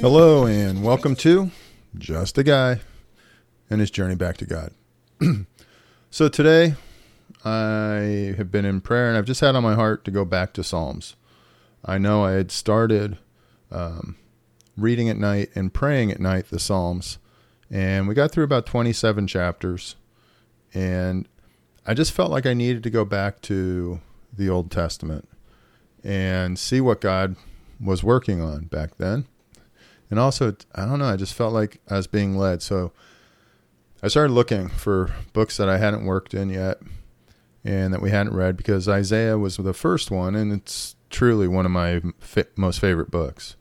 [0.00, 1.50] Hello, and welcome to
[1.98, 2.80] Just a Guy
[3.68, 4.72] and His Journey Back to God.
[6.10, 6.76] so, today
[7.44, 10.54] I have been in prayer and I've just had on my heart to go back
[10.54, 11.14] to Psalms.
[11.84, 13.18] I know I had started
[13.70, 14.16] um,
[14.78, 17.18] reading at night and praying at night the Psalms,
[17.70, 19.96] and we got through about 27 chapters,
[20.72, 21.28] and
[21.86, 24.00] I just felt like I needed to go back to
[24.36, 25.28] the Old Testament
[26.04, 27.36] and see what God
[27.80, 29.26] was working on back then.
[30.10, 32.62] And also, I don't know, I just felt like I was being led.
[32.62, 32.92] So
[34.02, 36.78] I started looking for books that I hadn't worked in yet
[37.64, 41.66] and that we hadn't read because Isaiah was the first one, and it's truly one
[41.66, 42.00] of my
[42.54, 43.56] most favorite books.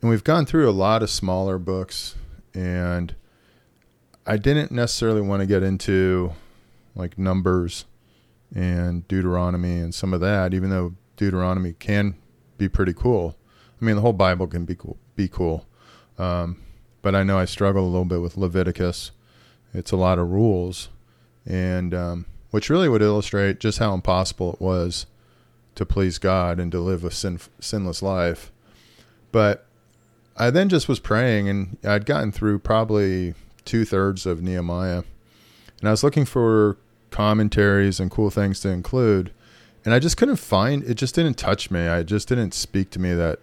[0.00, 2.14] And we've gone through a lot of smaller books,
[2.54, 3.16] and
[4.24, 6.32] I didn't necessarily want to get into
[6.94, 7.86] like Numbers
[8.54, 12.16] and Deuteronomy and some of that, even though Deuteronomy can
[12.58, 13.36] be pretty cool.
[13.80, 14.96] I mean, the whole Bible can be cool.
[15.16, 15.66] Be cool.
[16.18, 16.62] Um,
[17.02, 19.10] but I know I struggle a little bit with Leviticus.
[19.74, 20.88] It's a lot of rules,
[21.44, 25.06] and um, which really would illustrate just how impossible it was
[25.74, 28.50] to please God and to live a sin, sinless life.
[29.30, 29.66] But
[30.36, 35.02] I then just was praying, and I'd gotten through probably two thirds of Nehemiah,
[35.80, 36.78] and I was looking for
[37.16, 39.32] commentaries and cool things to include,
[39.86, 40.84] and I just couldn't find.
[40.84, 41.88] It just didn't touch me.
[41.88, 43.38] I just didn't speak to me that,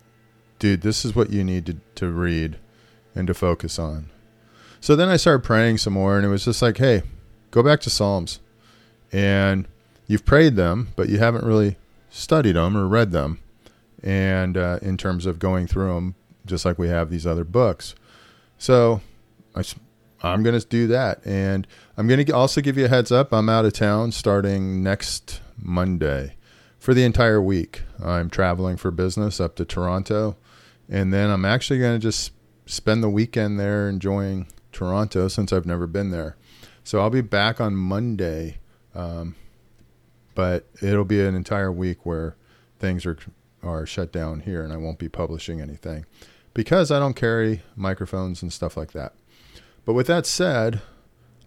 [0.59, 2.57] dude, this is what you need to, to read
[3.15, 4.11] and to focus on.
[4.79, 7.01] So then I started praying some more, and it was just like, hey,
[7.49, 8.39] go back to Psalms,
[9.11, 9.67] and
[10.05, 11.77] you've prayed them, but you haven't really
[12.11, 13.39] studied them or read them,
[14.03, 16.13] and uh, in terms of going through them,
[16.45, 17.95] just like we have these other books.
[18.59, 19.01] So
[19.55, 19.63] I,
[20.23, 21.25] I'm going to do that.
[21.25, 23.33] And I'm going to also give you a heads up.
[23.33, 26.35] I'm out of town starting next Monday
[26.79, 27.81] for the entire week.
[28.03, 30.37] I'm traveling for business up to Toronto.
[30.89, 32.31] And then I'm actually going to just
[32.65, 36.37] spend the weekend there enjoying Toronto since I've never been there.
[36.83, 38.57] So I'll be back on Monday.
[38.95, 39.35] Um,
[40.35, 42.35] but it'll be an entire week where
[42.79, 43.17] things are
[43.63, 46.05] are shut down here and I won't be publishing anything
[46.53, 49.13] because I don't carry microphones and stuff like that.
[49.85, 50.81] But with that said,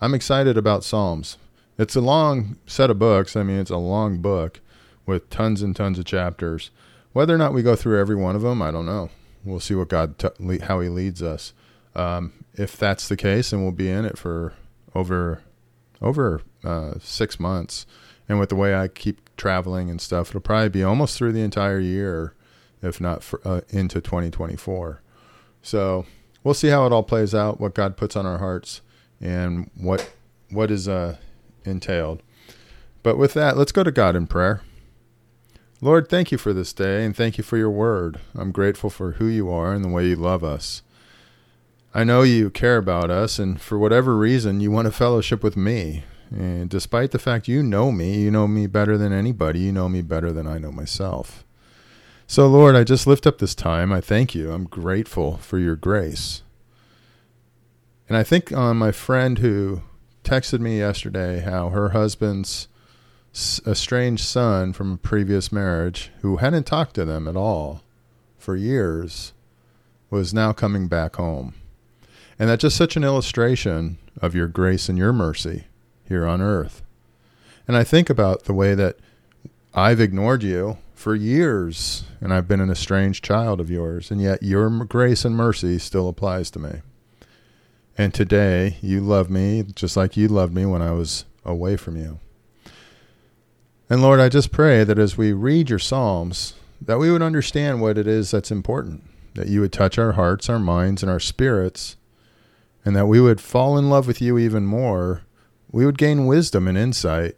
[0.01, 1.39] I'm excited about Psalms.
[1.79, 3.37] It's a long set of books.
[3.37, 4.61] I mean, it's a long book
[5.05, 6.71] with tons and tons of chapters.
[7.13, 9.11] Whether or not we go through every one of them, I don't know.
[9.45, 11.53] We'll see what God t- how He leads us.
[11.95, 14.55] Um, if that's the case, and we'll be in it for
[14.95, 15.43] over
[16.03, 17.87] over uh, six months
[18.29, 21.43] and with the way I keep traveling and stuff, it'll probably be almost through the
[21.43, 22.35] entire year,
[22.83, 25.01] if not for, uh, into 2024.
[25.63, 26.07] So
[26.47, 28.81] we'll see how it all plays out, what God puts on our hearts,
[29.21, 30.13] and what
[30.49, 31.17] what is uh,
[31.65, 32.23] entailed.
[33.03, 34.63] But with that, let's go to God in prayer.
[35.81, 38.21] Lord, thank you for this day and thank you for your word.
[38.35, 40.83] I'm grateful for who you are and the way you love us.
[41.93, 45.57] I know you care about us, and for whatever reason, you want a fellowship with
[45.57, 46.05] me.
[46.31, 49.89] And despite the fact you know me, you know me better than anybody, you know
[49.89, 51.46] me better than I know myself.
[52.29, 53.93] So, Lord, I just lift up this time.
[53.93, 54.51] I thank you.
[54.51, 56.43] I'm grateful for your grace.
[58.09, 59.83] And I think on my friend who
[60.25, 62.67] texted me yesterday how her husband's
[63.67, 67.83] estranged son from a previous marriage, who hadn't talked to them at all
[68.39, 69.33] for years,
[70.11, 71.55] was now coming back home.
[72.39, 75.65] And that's just such an illustration of your grace and your mercy
[76.09, 76.83] here on earth.
[77.69, 78.97] And I think about the way that
[79.75, 84.43] I've ignored you for years and I've been an estranged child of yours, and yet
[84.43, 86.81] your grace and mercy still applies to me.
[87.97, 91.97] And today you love me just like you loved me when I was away from
[91.97, 92.19] you.
[93.89, 97.81] And Lord, I just pray that as we read your Psalms, that we would understand
[97.81, 99.05] what it is that's important,
[99.35, 101.97] that you would touch our hearts, our minds, and our spirits,
[102.85, 105.23] and that we would fall in love with you even more
[105.77, 107.37] we would gain wisdom and insight,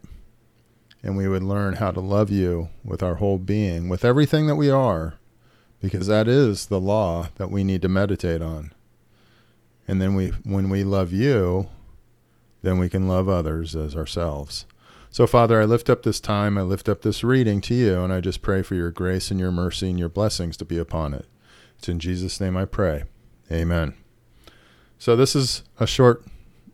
[1.03, 4.56] and we would learn how to love you with our whole being, with everything that
[4.56, 5.15] we are,
[5.81, 8.73] because that is the law that we need to meditate on.
[9.87, 11.69] And then we when we love you,
[12.62, 14.67] then we can love others as ourselves.
[15.11, 18.12] So Father, I lift up this time, I lift up this reading to you, and
[18.12, 21.15] I just pray for your grace and your mercy and your blessings to be upon
[21.15, 21.27] it.
[21.79, 23.05] It's in Jesus' name I pray.
[23.51, 23.94] Amen.
[24.99, 26.25] So this is a short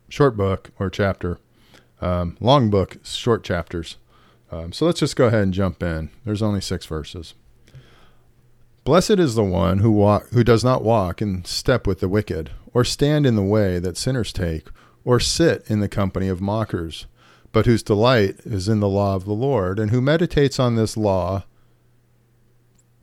[0.09, 1.39] short book or chapter
[2.01, 3.97] um, long book, short chapters.
[4.55, 6.11] Um, so let's just go ahead and jump in.
[6.25, 7.35] There's only six verses.
[8.85, 12.51] Blessed is the one who walk, who does not walk in step with the wicked,
[12.73, 14.69] or stand in the way that sinners take,
[15.05, 17.07] or sit in the company of mockers,
[17.51, 20.97] but whose delight is in the law of the Lord, and who meditates on this
[20.97, 21.45] law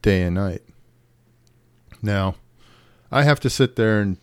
[0.01, 0.62] day and night.
[2.01, 2.36] Now,
[3.12, 4.18] I have to sit there and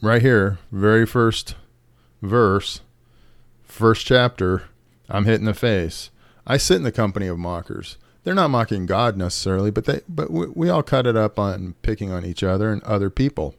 [0.00, 1.56] right here, very first
[2.22, 2.80] verse,
[3.64, 4.64] first chapter,
[5.08, 6.10] I'm hit in the face.
[6.46, 7.96] I sit in the company of mockers.
[8.22, 11.74] They're not mocking God necessarily, but they but we, we all cut it up on
[11.82, 13.54] picking on each other and other people.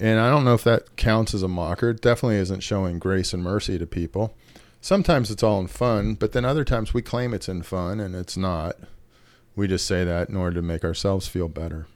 [0.00, 1.90] And I don't know if that counts as a mocker.
[1.90, 4.34] It definitely isn't showing grace and mercy to people.
[4.80, 8.16] Sometimes it's all in fun, but then other times we claim it's in fun and
[8.16, 8.76] it's not.
[9.54, 11.86] We just say that in order to make ourselves feel better.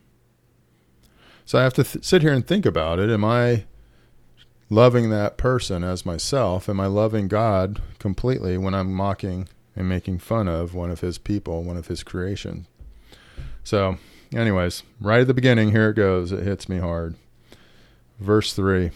[1.44, 3.10] So I have to th- sit here and think about it.
[3.10, 3.64] Am I
[4.68, 6.68] loving that person as myself?
[6.68, 11.18] Am I loving God completely when I'm mocking and making fun of one of his
[11.18, 12.66] people, one of his creation?
[13.62, 13.98] So,
[14.34, 16.32] anyways, right at the beginning, here it goes.
[16.32, 17.14] It hits me hard.
[18.18, 18.90] Verse 3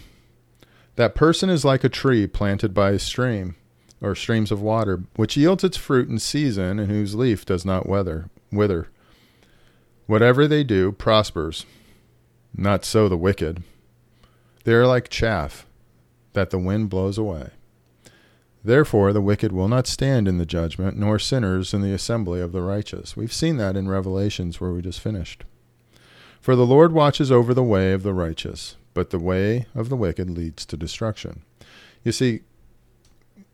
[0.95, 3.55] That person is like a tree planted by a stream
[4.01, 7.87] or streams of water, which yields its fruit in season and whose leaf does not
[7.87, 8.29] wither.
[8.51, 8.87] wither.
[10.07, 11.65] Whatever they do prospers.
[12.55, 13.63] Not so the wicked.
[14.63, 15.65] They are like chaff
[16.33, 17.51] that the wind blows away.
[18.63, 22.51] Therefore, the wicked will not stand in the judgment, nor sinners in the assembly of
[22.51, 23.17] the righteous.
[23.17, 25.43] We've seen that in Revelations where we just finished.
[26.39, 29.95] For the Lord watches over the way of the righteous, but the way of the
[29.95, 31.43] wicked leads to destruction.
[32.03, 32.41] You see,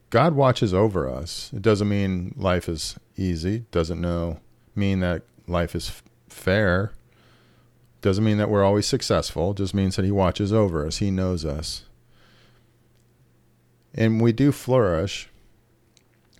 [0.09, 1.51] God watches over us.
[1.53, 3.65] It doesn't mean life is easy.
[3.71, 4.39] Doesn't know
[4.75, 6.93] mean that life is f- fair.
[8.01, 9.53] Doesn't mean that we're always successful.
[9.53, 10.97] Just means that He watches over us.
[10.97, 11.83] He knows us,
[13.93, 15.29] and we do flourish.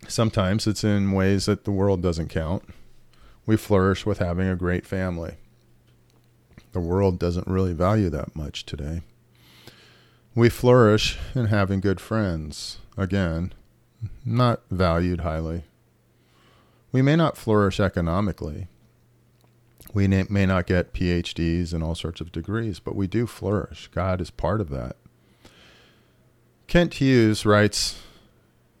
[0.06, 2.62] Sometimes it's in ways that the world doesn't count.
[3.46, 5.36] We flourish with having a great family.
[6.72, 9.02] The world doesn't really value that much today.
[10.34, 12.78] We flourish in having good friends.
[12.96, 13.52] Again,
[14.24, 15.64] not valued highly.
[16.92, 18.68] We may not flourish economically.
[19.94, 23.88] We may not get PhDs and all sorts of degrees, but we do flourish.
[23.92, 24.96] God is part of that.
[26.68, 27.98] Kent Hughes writes,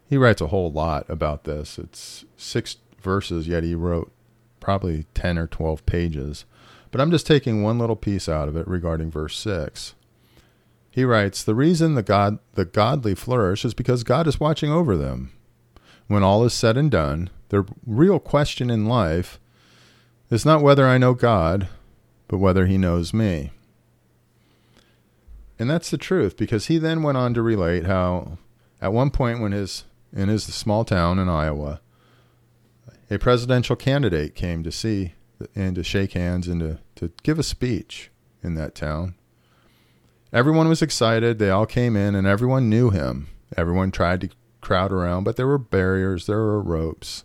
[0.08, 1.78] he writes a whole lot about this.
[1.78, 4.12] It's six verses, yet he wrote
[4.60, 6.44] probably 10 or 12 pages.
[6.90, 9.94] But I'm just taking one little piece out of it regarding verse 6.
[10.90, 14.96] He writes, The reason the, God, the godly flourish is because God is watching over
[14.96, 15.32] them.
[16.08, 19.40] When all is said and done, the real question in life
[20.30, 21.68] is not whether I know God,
[22.28, 23.50] but whether he knows me.
[25.58, 28.38] And that's the truth, because he then went on to relate how,
[28.80, 31.80] at one point, when his in his small town in Iowa,
[33.10, 35.14] a presidential candidate came to see
[35.54, 38.10] and to shake hands and to, to give a speech
[38.42, 39.14] in that town.
[40.32, 41.38] Everyone was excited.
[41.38, 43.28] They all came in and everyone knew him.
[43.56, 44.30] Everyone tried to
[44.60, 47.24] crowd around, but there were barriers, there were ropes.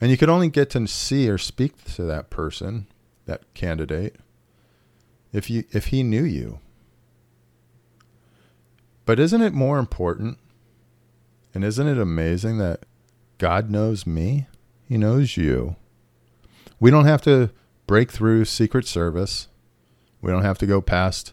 [0.00, 2.86] And you could only get to see or speak to that person,
[3.26, 4.16] that candidate,
[5.32, 6.58] if you if he knew you.
[9.04, 10.38] But isn't it more important?
[11.54, 12.84] And isn't it amazing that
[13.38, 14.46] God knows me?
[14.88, 15.76] He knows you.
[16.78, 17.50] We don't have to
[17.86, 19.48] break through Secret Service.
[20.20, 21.32] We don't have to go past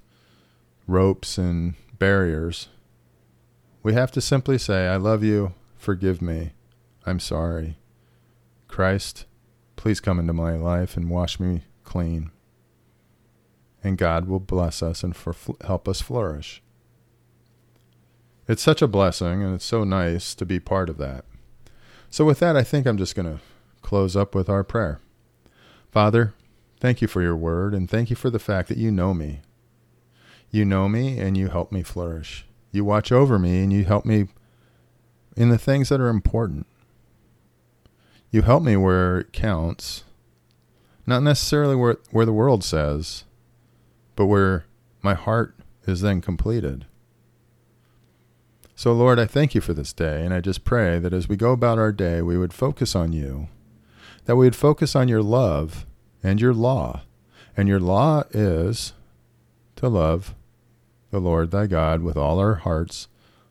[0.88, 2.70] ropes and barriers.
[3.84, 6.52] We have to simply say, I love you, forgive me,
[7.06, 7.78] I'm sorry.
[8.68, 9.26] Christ,
[9.76, 12.32] please come into my life and wash me clean.
[13.84, 16.62] And God will bless us and for, help us flourish.
[18.50, 21.24] It's such a blessing, and it's so nice to be part of that.
[22.10, 23.44] So, with that, I think I'm just going to
[23.84, 25.00] close up with our prayer.
[25.92, 26.34] Father,
[26.80, 29.42] thank you for your word, and thank you for the fact that you know me.
[30.50, 32.44] You know me and you help me flourish.
[32.72, 34.30] You watch over me and you help me
[35.38, 36.66] in the things that are important.
[38.32, 40.06] You help me where it counts,
[41.06, 43.26] not necessarily where, where the world says,
[44.16, 44.66] but where
[45.04, 46.88] my heart is then completed.
[48.80, 51.36] So, Lord, I thank you for this day, and I just pray that as we
[51.36, 53.50] go about our day, we would focus on you,
[54.24, 55.86] that we would focus on your love
[56.24, 57.02] and your law.
[57.58, 58.94] And your law is
[59.76, 60.34] to love
[61.12, 63.10] the Lord thy God with all our hearts,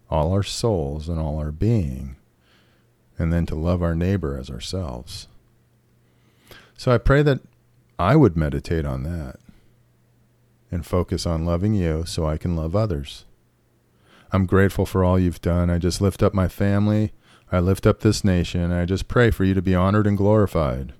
[0.08, 2.16] all our souls, and all our being,
[3.18, 5.28] and then to love our neighbor as ourselves.
[6.78, 7.40] So I pray that
[7.98, 9.38] I would meditate on that
[10.70, 13.26] and focus on loving you so I can love others.
[14.32, 15.70] I'm grateful for all you've done.
[15.70, 17.12] I just lift up my family.
[17.50, 18.72] I lift up this nation.
[18.72, 20.92] I just pray for you to be honored and glorified.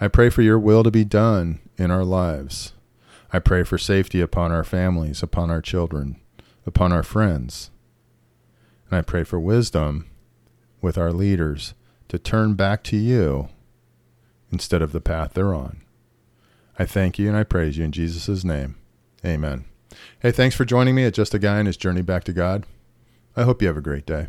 [0.00, 2.72] I pray for your will to be done in our lives.
[3.32, 6.20] I pray for safety upon our families, upon our children,
[6.66, 7.70] upon our friends.
[8.90, 10.10] And I pray for wisdom
[10.80, 11.74] with our leaders
[12.08, 13.48] to turn back to you
[14.50, 15.80] instead of the path they're on.
[16.78, 18.76] I thank you and I praise you in Jesus' name.
[19.24, 19.64] Amen.
[20.20, 22.64] Hey, thanks for joining me at Just a Guy in His Journey Back to God.
[23.36, 24.28] I hope you have a great day.